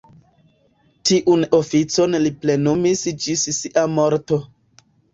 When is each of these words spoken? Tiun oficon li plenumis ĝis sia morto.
Tiun 1.09 1.45
oficon 1.59 2.21
li 2.25 2.33
plenumis 2.41 3.07
ĝis 3.27 3.49
sia 3.63 3.89
morto. 4.01 4.45